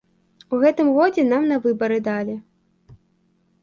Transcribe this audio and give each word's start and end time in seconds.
У 0.53 0.59
гэтым 0.63 0.87
годзе 0.95 1.27
нам 1.29 1.47
на 1.53 1.61
выбары 1.69 2.03
далі. 2.11 2.35